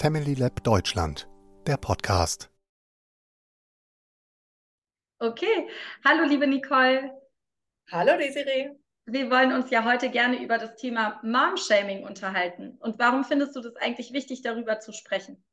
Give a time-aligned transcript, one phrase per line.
[0.00, 1.28] Family Lab Deutschland,
[1.66, 2.52] der Podcast.
[5.18, 5.68] Okay,
[6.04, 7.10] hallo liebe Nicole.
[7.90, 8.70] Hallo Desiree.
[9.06, 12.76] Wir wollen uns ja heute gerne über das Thema Mom-Shaming unterhalten.
[12.78, 15.44] Und warum findest du das eigentlich wichtig, darüber zu sprechen?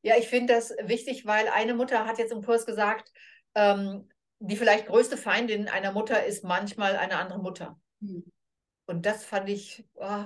[0.00, 3.12] Ja, ich finde das wichtig, weil eine Mutter hat jetzt im Kurs gesagt,
[3.54, 4.08] ähm,
[4.38, 7.78] die vielleicht größte Feindin einer Mutter ist manchmal eine andere Mutter.
[8.00, 8.32] Hm.
[8.86, 10.24] Und das fand ich, oh,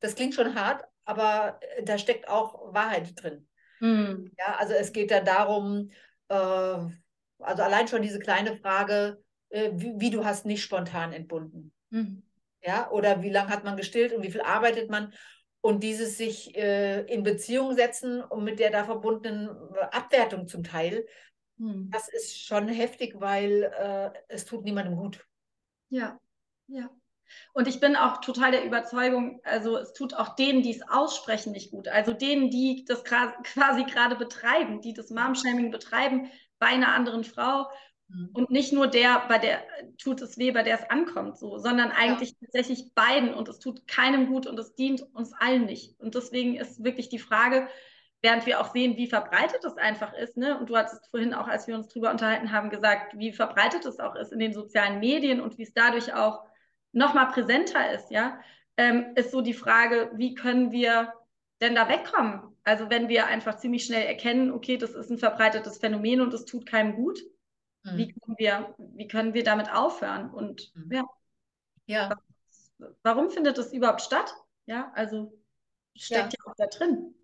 [0.00, 3.48] das klingt schon hart, aber äh, da steckt auch Wahrheit drin.
[3.78, 4.30] Hm.
[4.38, 5.90] Ja, also es geht da darum,
[6.28, 11.72] äh, also allein schon diese kleine Frage, äh, wie, wie, du hast nicht spontan entbunden.
[11.90, 12.22] Hm.
[12.62, 15.14] Ja, oder wie lange hat man gestillt und wie viel arbeitet man?
[15.60, 19.48] Und dieses sich äh, in Beziehung setzen und mit der da verbundenen
[19.90, 21.06] Abwertung zum Teil,
[21.56, 21.88] hm.
[21.90, 25.26] das ist schon heftig, weil äh, es tut niemandem gut.
[25.88, 26.20] Ja,
[26.66, 26.90] ja.
[27.52, 31.52] Und ich bin auch total der Überzeugung, also es tut auch denen, die es aussprechen,
[31.52, 31.88] nicht gut.
[31.88, 37.66] Also denen, die das quasi gerade betreiben, die das Mom-Shaming betreiben bei einer anderen Frau.
[38.08, 38.30] Mhm.
[38.32, 39.62] Und nicht nur der, bei der
[39.98, 42.36] tut es weh, bei der es ankommt, so, sondern eigentlich ja.
[42.42, 43.34] tatsächlich beiden.
[43.34, 45.98] Und es tut keinem gut und es dient uns allen nicht.
[46.00, 47.68] Und deswegen ist wirklich die Frage,
[48.22, 50.58] während wir auch sehen, wie verbreitet es einfach ist, ne?
[50.58, 54.00] Und du hattest vorhin auch, als wir uns drüber unterhalten haben, gesagt, wie verbreitet es
[54.00, 56.44] auch ist in den sozialen Medien und wie es dadurch auch
[56.92, 58.40] noch mal präsenter ist, ja,
[58.76, 61.12] ähm, ist so die Frage, wie können wir
[61.60, 62.56] denn da wegkommen?
[62.64, 66.44] Also wenn wir einfach ziemlich schnell erkennen, okay, das ist ein verbreitetes Phänomen und es
[66.44, 67.18] tut keinem gut,
[67.82, 67.96] mhm.
[67.96, 70.30] wie, können wir, wie können wir damit aufhören?
[70.30, 70.92] Und mhm.
[70.92, 71.04] ja,
[71.86, 72.16] ja.
[73.02, 74.34] warum findet das überhaupt statt?
[74.66, 75.32] Ja, also
[75.96, 77.14] steckt ja, ja auch da drin.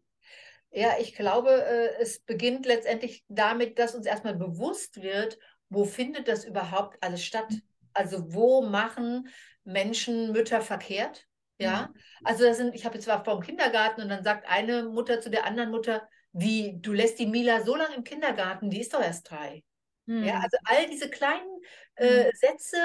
[0.70, 6.27] Ja, ich glaube, äh, es beginnt letztendlich damit, dass uns erstmal bewusst wird, wo findet
[6.27, 7.53] das überhaupt alles statt?
[7.95, 9.28] Also wo machen
[9.64, 11.27] Menschen, Mütter verkehrt.
[11.59, 12.01] Ja, mhm.
[12.25, 15.20] also das sind, ich habe jetzt war vor dem Kindergarten und dann sagt eine Mutter
[15.20, 18.92] zu der anderen Mutter, wie, du lässt die Mila so lange im Kindergarten, die ist
[18.92, 19.62] doch erst drei.
[20.06, 20.25] Mhm.
[20.25, 21.61] Ja, also all diese kleinen
[21.95, 22.30] äh, mhm.
[22.35, 22.77] Sätze,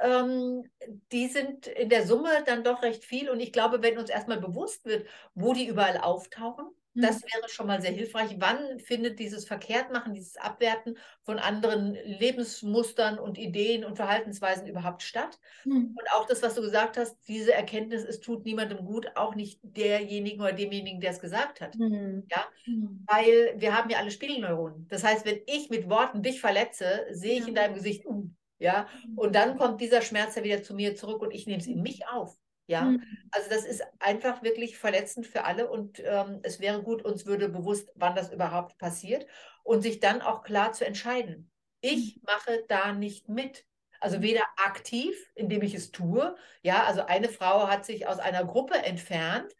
[0.00, 0.70] ähm,
[1.10, 3.30] die sind in der Summe dann doch recht viel.
[3.30, 7.26] Und ich glaube, wenn uns erstmal bewusst wird, wo die überall auftauchen, das mhm.
[7.32, 8.36] wäre schon mal sehr hilfreich.
[8.38, 15.38] Wann findet dieses Verkehrtmachen, dieses Abwerten von anderen Lebensmustern und Ideen und Verhaltensweisen überhaupt statt?
[15.64, 15.96] Mhm.
[15.98, 19.60] Und auch das, was du gesagt hast, diese Erkenntnis, es tut niemandem gut, auch nicht
[19.62, 21.76] derjenigen oder demjenigen, der es gesagt hat.
[21.76, 22.26] Mhm.
[22.30, 22.46] Ja?
[22.66, 23.04] Mhm.
[23.06, 24.86] Weil wir haben ja alle Spiegelneuronen.
[24.88, 28.28] Das heißt, wenn ich mit Worten dich verletze, sehe ich in deinem Gesicht, uh,
[28.58, 29.18] ja, mhm.
[29.18, 31.82] und dann kommt dieser Schmerz ja wieder zu mir zurück und ich nehme es in
[31.82, 32.36] mich auf.
[32.72, 33.02] Ja, mhm.
[33.32, 37.50] also das ist einfach wirklich verletzend für alle und ähm, es wäre gut, uns würde
[37.50, 39.26] bewusst, wann das überhaupt passiert
[39.62, 41.50] und sich dann auch klar zu entscheiden.
[41.82, 42.22] Ich mhm.
[42.24, 43.66] mache da nicht mit.
[44.00, 44.22] Also mhm.
[44.22, 46.34] weder aktiv, indem ich es tue.
[46.62, 49.52] Ja, also eine Frau hat sich aus einer Gruppe entfernt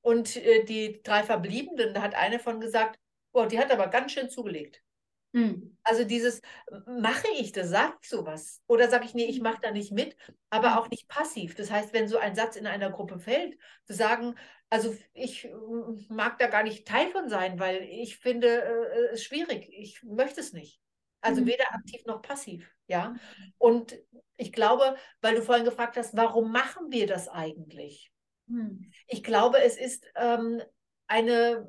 [0.00, 2.98] und äh, die drei Verbliebenen, da hat eine von gesagt,
[3.32, 4.82] boah, die hat aber ganz schön zugelegt.
[5.34, 5.76] Mhm.
[5.82, 6.40] Also dieses,
[6.86, 8.62] mache ich das, sage ich sowas?
[8.68, 10.16] Oder sage ich, nee, ich mache da nicht mit,
[10.48, 10.76] aber mhm.
[10.76, 11.56] auch nicht passiv.
[11.56, 14.36] Das heißt, wenn so ein Satz in einer Gruppe fällt, zu sagen,
[14.70, 15.48] also ich
[16.08, 19.68] mag da gar nicht Teil von sein, weil ich finde äh, es schwierig.
[19.72, 20.80] Ich möchte es nicht.
[21.20, 21.46] Also mhm.
[21.46, 23.16] weder aktiv noch passiv, ja.
[23.58, 23.98] Und
[24.36, 28.12] ich glaube, weil du vorhin gefragt hast, warum machen wir das eigentlich?
[28.46, 28.92] Mhm.
[29.08, 30.62] Ich glaube, es ist ähm,
[31.08, 31.68] eine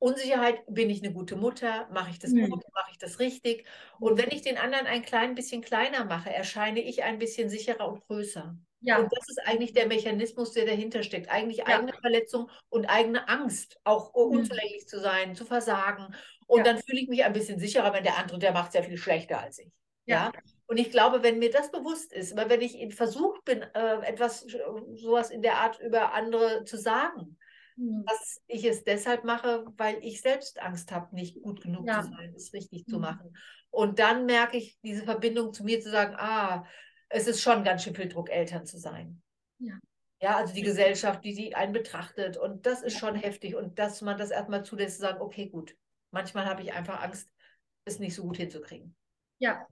[0.00, 2.50] Unsicherheit, bin ich eine gute Mutter, mache ich das mhm.
[2.50, 3.66] gut, mache ich das richtig?
[4.00, 7.86] Und wenn ich den anderen ein klein bisschen kleiner mache, erscheine ich ein bisschen sicherer
[7.86, 8.56] und größer.
[8.80, 8.98] Ja.
[8.98, 11.30] Und das ist eigentlich der Mechanismus, der dahinter steckt.
[11.30, 11.66] Eigentlich ja.
[11.66, 14.38] eigene Verletzung und eigene Angst, auch mhm.
[14.38, 16.14] unzulänglich zu sein, zu versagen.
[16.46, 16.64] Und ja.
[16.64, 19.40] dann fühle ich mich ein bisschen sicherer, wenn der andere, der macht sehr viel schlechter
[19.40, 19.70] als ich.
[20.06, 20.32] Ja.
[20.66, 24.46] Und ich glaube, wenn mir das bewusst ist, aber wenn ich versucht bin, äh, etwas
[24.94, 27.36] sowas in der Art über andere zu sagen,
[27.80, 28.04] hm.
[28.06, 32.02] dass ich es deshalb mache, weil ich selbst Angst habe, nicht gut genug ja.
[32.02, 32.90] zu sein, es richtig mhm.
[32.90, 33.36] zu machen.
[33.70, 36.66] Und dann merke ich diese Verbindung zu mir zu sagen, ah,
[37.08, 39.22] es ist schon ganz schön viel Druck, Eltern zu sein.
[39.58, 39.78] Ja.
[40.22, 42.36] Ja, also die Gesellschaft, die, die einen betrachtet.
[42.36, 43.54] Und das ist schon heftig.
[43.54, 45.74] Und dass man das erstmal zulässt, zu sagen, okay, gut.
[46.10, 47.32] Manchmal habe ich einfach Angst,
[47.86, 48.94] es nicht so gut hinzukriegen.
[49.38, 49.66] Ja.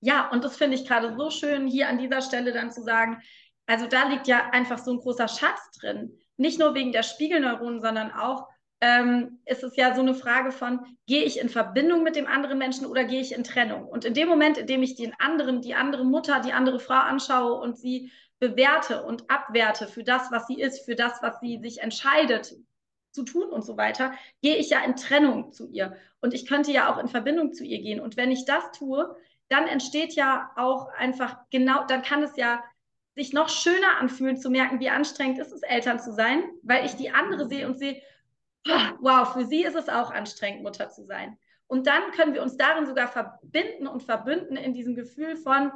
[0.00, 3.20] Ja, und das finde ich gerade so schön, hier an dieser Stelle dann zu sagen,
[3.66, 7.80] also da liegt ja einfach so ein großer Schatz drin nicht nur wegen der Spiegelneuronen,
[7.80, 8.48] sondern auch
[8.80, 12.58] ähm, ist es ja so eine Frage von, gehe ich in Verbindung mit dem anderen
[12.58, 13.86] Menschen oder gehe ich in Trennung?
[13.86, 16.94] Und in dem Moment, in dem ich den anderen, die andere Mutter, die andere Frau
[16.94, 21.58] anschaue und sie bewerte und abwerte für das, was sie ist, für das, was sie
[21.58, 22.54] sich entscheidet
[23.12, 24.12] zu tun und so weiter,
[24.42, 25.96] gehe ich ja in Trennung zu ihr.
[26.20, 27.98] Und ich könnte ja auch in Verbindung zu ihr gehen.
[27.98, 29.16] Und wenn ich das tue,
[29.48, 32.62] dann entsteht ja auch einfach genau, dann kann es ja
[33.16, 36.94] sich noch schöner anfühlen, zu merken, wie anstrengend ist es, Eltern zu sein, weil ich
[36.94, 38.00] die andere sehe und sehe,
[39.00, 41.36] wow, für sie ist es auch anstrengend, Mutter zu sein.
[41.66, 45.72] Und dann können wir uns darin sogar verbinden und verbünden in diesem Gefühl von,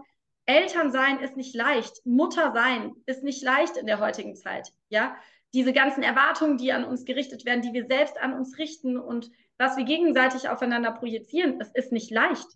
[0.46, 4.72] Eltern sein ist nicht leicht, Mutter sein ist nicht leicht in der heutigen Zeit.
[4.88, 5.16] Ja,
[5.54, 9.30] diese ganzen Erwartungen, die an uns gerichtet werden, die wir selbst an uns richten und
[9.58, 12.46] was wir gegenseitig aufeinander projizieren, es ist nicht leicht.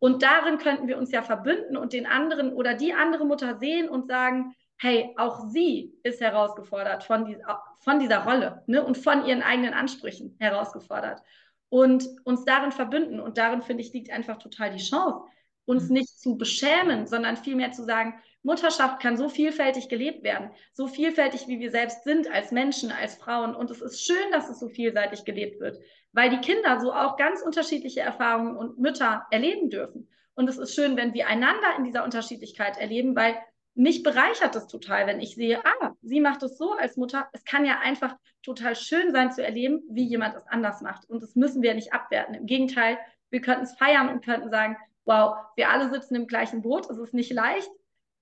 [0.00, 3.88] Und darin könnten wir uns ja verbünden und den anderen oder die andere Mutter sehen
[3.88, 7.36] und sagen, hey, auch sie ist herausgefordert von, die,
[7.80, 11.22] von dieser Rolle ne, und von ihren eigenen Ansprüchen herausgefordert.
[11.68, 13.20] Und uns darin verbünden.
[13.20, 15.20] Und darin, finde ich, liegt einfach total die Chance,
[15.66, 15.94] uns mhm.
[15.94, 21.46] nicht zu beschämen, sondern vielmehr zu sagen, Mutterschaft kann so vielfältig gelebt werden, so vielfältig
[21.46, 23.54] wie wir selbst sind als Menschen, als Frauen.
[23.54, 25.78] Und es ist schön, dass es so vielseitig gelebt wird,
[26.12, 30.08] weil die Kinder so auch ganz unterschiedliche Erfahrungen und Mütter erleben dürfen.
[30.34, 33.36] Und es ist schön, wenn wir einander in dieser Unterschiedlichkeit erleben, weil
[33.74, 37.28] mich bereichert es total, wenn ich sehe, ah, sie macht es so als Mutter.
[37.32, 41.08] Es kann ja einfach total schön sein zu erleben, wie jemand es anders macht.
[41.08, 42.34] Und das müssen wir nicht abwerten.
[42.34, 42.98] Im Gegenteil,
[43.30, 46.98] wir könnten es feiern und könnten sagen, wow, wir alle sitzen im gleichen Boot, es
[46.98, 47.70] ist nicht leicht.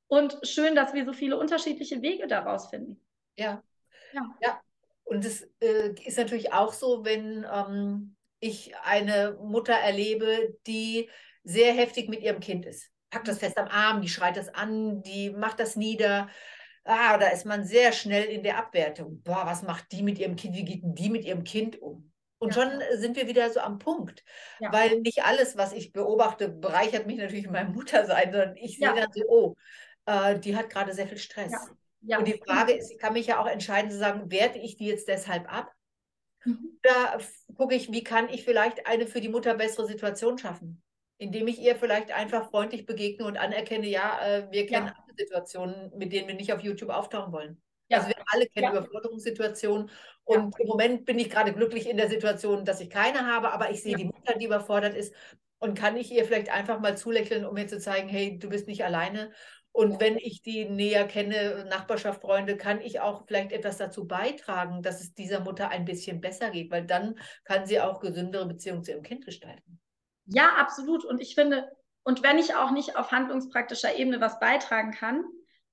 [0.09, 3.01] Und schön, dass wir so viele unterschiedliche Wege daraus finden.
[3.37, 3.63] Ja.
[4.13, 4.23] Ja.
[4.43, 4.61] ja.
[5.05, 11.09] Und es äh, ist natürlich auch so, wenn ähm, ich eine Mutter erlebe, die
[11.45, 15.03] sehr heftig mit ihrem Kind ist packt das fest am Arm, die schreit das an,
[15.03, 16.29] die macht das nieder.
[16.85, 19.23] Ah, da ist man sehr schnell in der Abwertung.
[19.23, 20.57] Boah, was macht die mit ihrem Kind?
[20.57, 22.13] Wie geht die mit ihrem Kind um?
[22.39, 22.63] Und ja.
[22.63, 24.25] schon sind wir wieder so am Punkt.
[24.61, 24.73] Ja.
[24.73, 28.89] Weil nicht alles, was ich beobachte, bereichert mich natürlich in meinem Muttersein, sondern ich sehe
[28.89, 28.95] ja.
[28.95, 29.55] dann so, oh,
[30.09, 31.53] äh, die hat gerade sehr viel Stress.
[32.01, 34.87] Und die Frage ist, ich kann mich ja auch entscheiden zu sagen, werte ich die
[34.87, 35.73] jetzt deshalb ab?
[36.45, 36.79] Mhm.
[36.85, 37.19] Oder
[37.57, 40.83] gucke ich, wie kann ich vielleicht eine für die Mutter bessere Situation schaffen?
[41.19, 44.95] indem ich ihr vielleicht einfach freundlich begegne und anerkenne, ja, äh, wir kennen ja.
[44.95, 47.61] alle Situationen, mit denen wir nicht auf YouTube auftauchen wollen.
[47.89, 47.99] Ja.
[47.99, 48.71] Also wir alle kennen ja.
[48.71, 49.91] Überforderungssituationen
[50.25, 50.61] und ja.
[50.61, 53.83] im Moment bin ich gerade glücklich in der Situation, dass ich keine habe, aber ich
[53.83, 55.13] sehe die Mutter, die überfordert ist
[55.59, 58.69] und kann ich ihr vielleicht einfach mal zulächeln, um mir zu zeigen, hey, du bist
[58.69, 59.33] nicht alleine.
[59.79, 64.83] Und wenn ich die näher kenne, Nachbarschaft, Freunde, kann ich auch vielleicht etwas dazu beitragen,
[64.83, 68.83] dass es dieser Mutter ein bisschen besser geht, weil dann kann sie auch gesündere Beziehungen
[68.83, 69.79] zu ihrem Kind gestalten.
[70.25, 71.05] Ja, absolut.
[71.05, 71.71] Und ich finde,
[72.03, 75.23] und wenn ich auch nicht auf handlungspraktischer Ebene was beitragen kann,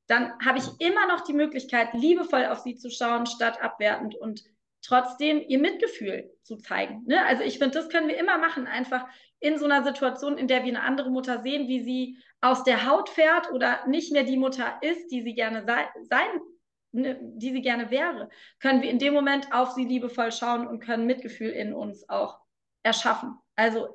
[0.06, 4.44] dann habe ich immer noch die Möglichkeit, liebevoll auf sie zu schauen, statt abwertend und
[4.86, 7.04] trotzdem ihr Mitgefühl zu zeigen.
[7.06, 7.26] Ne?
[7.26, 9.06] Also ich finde, das können wir immer machen, einfach
[9.40, 12.90] in so einer Situation, in der wir eine andere Mutter sehen, wie sie aus der
[12.90, 16.40] Haut fährt oder nicht mehr die Mutter ist, die sie gerne sei, sein,
[16.92, 18.30] ne, die sie gerne wäre,
[18.60, 22.40] können wir in dem Moment auf sie liebevoll schauen und können Mitgefühl in uns auch
[22.84, 23.38] erschaffen.
[23.56, 23.88] Also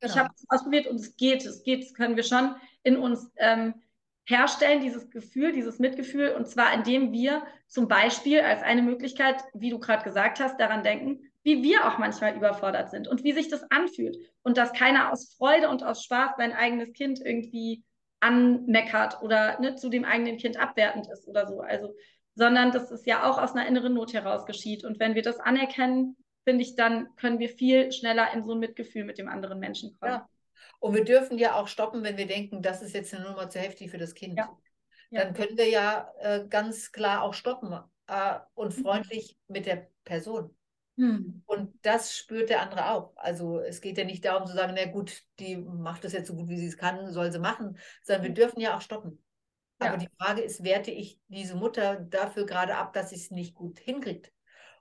[0.00, 0.12] Genau.
[0.12, 2.54] Ich habe es ausprobiert und es geht, es geht, das können wir schon
[2.84, 3.74] in uns ähm,
[4.28, 6.34] herstellen, dieses Gefühl, dieses Mitgefühl.
[6.36, 10.82] Und zwar indem wir zum Beispiel als eine Möglichkeit, wie du gerade gesagt hast, daran
[10.82, 14.18] denken, wie wir auch manchmal überfordert sind und wie sich das anfühlt.
[14.42, 17.82] Und dass keiner aus Freude und aus Spaß sein eigenes Kind irgendwie
[18.20, 21.60] anmeckert oder ne, zu dem eigenen Kind abwertend ist oder so.
[21.60, 21.94] Also,
[22.34, 24.84] sondern dass es ja auch aus einer inneren Not heraus geschieht.
[24.84, 28.58] Und wenn wir das anerkennen, finde ich, dann können wir viel schneller in so ein
[28.58, 30.12] Mitgefühl mit dem anderen Menschen kommen.
[30.12, 30.28] Ja.
[30.78, 33.58] Und wir dürfen ja auch stoppen, wenn wir denken, das ist jetzt eine Nummer zu
[33.58, 34.38] heftig für das Kind.
[34.38, 34.56] Ja.
[35.10, 35.24] Ja.
[35.24, 37.72] Dann können wir ja äh, ganz klar auch stoppen
[38.06, 38.82] äh, und mhm.
[38.82, 40.54] freundlich mit der Person.
[40.96, 41.42] Mhm.
[41.46, 43.16] Und das spürt der andere auch.
[43.16, 46.34] Also es geht ja nicht darum zu sagen, na gut, die macht das jetzt so
[46.34, 49.22] gut, wie sie es kann, soll sie machen, sondern wir dürfen ja auch stoppen.
[49.78, 53.54] Aber die Frage ist, werte ich diese Mutter dafür gerade ab, dass sie es nicht
[53.54, 54.32] gut hinkriegt?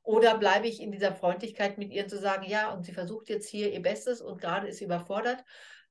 [0.07, 3.49] Oder bleibe ich in dieser Freundlichkeit mit ihr zu sagen, ja, und sie versucht jetzt
[3.49, 5.43] hier ihr Bestes und gerade ist sie überfordert.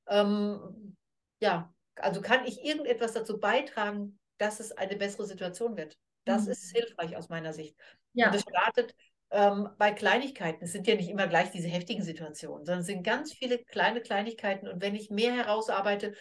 [0.07, 0.97] Ähm,
[1.39, 5.99] ja, also kann ich irgendetwas dazu beitragen, dass es eine bessere Situation wird.
[6.25, 6.51] Das mhm.
[6.53, 7.75] ist hilfreich aus meiner Sicht.
[8.13, 8.25] Ja.
[8.25, 8.95] Und das startet
[9.29, 10.63] ähm, bei Kleinigkeiten.
[10.63, 14.01] Es sind ja nicht immer gleich diese heftigen Situationen, sondern es sind ganz viele kleine
[14.01, 14.67] Kleinigkeiten.
[14.67, 16.15] Und wenn ich mehr herausarbeite,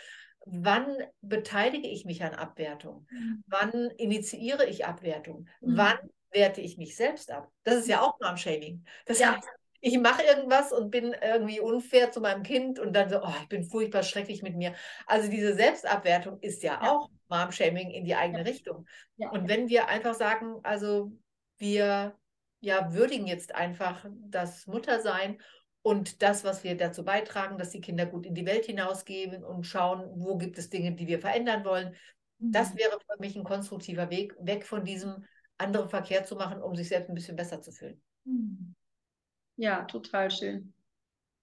[0.45, 3.07] wann beteilige ich mich an Abwertung?
[3.11, 3.43] Mhm.
[3.47, 5.49] Wann initiiere ich Abwertung?
[5.63, 5.79] Mhm.
[5.79, 5.99] Wann
[6.31, 7.51] werte ich mich selbst ab.
[7.65, 8.85] Das ist ja auch Mom-Shaming.
[9.07, 9.37] Das ja.
[9.37, 9.49] heißt,
[9.81, 13.49] ich mache irgendwas und bin irgendwie unfair zu meinem Kind und dann so, oh, ich
[13.49, 14.75] bin furchtbar schrecklich mit mir.
[15.07, 16.91] Also diese Selbstabwertung ist ja, ja.
[16.91, 18.45] auch Mom-Shaming in die eigene ja.
[18.45, 18.87] Richtung.
[19.17, 21.13] Und wenn wir einfach sagen, also
[21.59, 22.17] wir
[22.61, 25.41] ja würdigen jetzt einfach das Muttersein
[25.83, 29.65] und das, was wir dazu beitragen, dass die Kinder gut in die Welt hinausgehen und
[29.65, 31.95] schauen, wo gibt es Dinge, die wir verändern wollen.
[32.39, 32.51] Mhm.
[32.51, 35.25] Das wäre für mich ein konstruktiver Weg, weg von diesem
[35.59, 38.01] andere Verkehr zu machen, um sich selbst ein bisschen besser zu fühlen.
[38.25, 38.75] Hm.
[39.57, 40.75] Ja, total schön.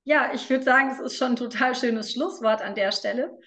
[0.04, 3.38] Ja, ich würde sagen, es ist schon ein total schönes Schlusswort an der Stelle.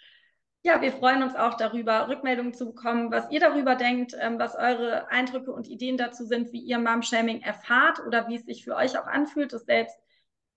[0.63, 4.57] Ja, wir freuen uns auch darüber, Rückmeldungen zu bekommen, was ihr darüber denkt, ähm, was
[4.57, 8.75] eure Eindrücke und Ideen dazu sind, wie ihr Mom-Shaming erfahrt oder wie es sich für
[8.75, 9.97] euch auch anfühlt, es selbst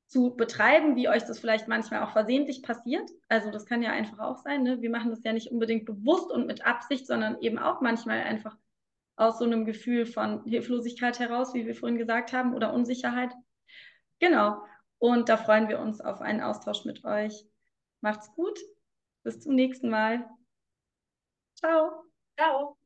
[0.07, 3.07] zu betreiben, wie euch das vielleicht manchmal auch versehentlich passiert.
[3.27, 4.63] Also das kann ja einfach auch sein.
[4.63, 4.81] Ne?
[4.81, 8.57] Wir machen das ja nicht unbedingt bewusst und mit Absicht, sondern eben auch manchmal einfach
[9.19, 13.33] aus so einem Gefühl von Hilflosigkeit heraus, wie wir vorhin gesagt haben, oder Unsicherheit.
[14.19, 14.63] Genau.
[14.97, 17.45] Und da freuen wir uns auf einen Austausch mit euch.
[18.01, 18.57] Macht's gut.
[19.23, 20.25] Bis zum nächsten Mal.
[21.55, 22.03] Ciao.
[22.37, 22.77] Ciao.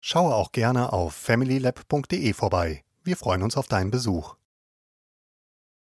[0.00, 2.84] Schaue auch gerne auf familylab.de vorbei.
[3.02, 4.36] Wir freuen uns auf deinen Besuch.